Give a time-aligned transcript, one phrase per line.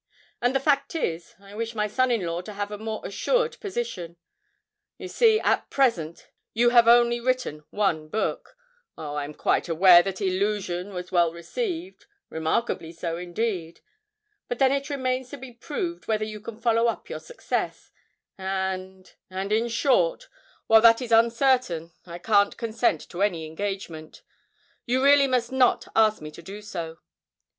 [0.41, 3.59] 'And the fact is, I wish my son in law to have a more assured
[3.59, 4.15] position:
[4.97, 8.57] you see, at present you have only written one book
[8.97, 13.81] oh, I am quite aware that "Illusion" was well received remarkably so, indeed;
[14.47, 17.91] but then it remains to be proved whether you can follow up your success,
[18.39, 20.29] and and, in short,
[20.65, 24.23] while that is uncertain I can't consent to any engagement;
[24.83, 26.97] you really must not ask me to do so.'